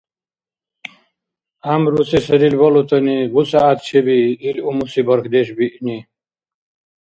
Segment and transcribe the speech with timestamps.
[1.63, 5.97] ГӀямру се сарил балутани бусягӀят чебии ил умуси бархьдеш биъни.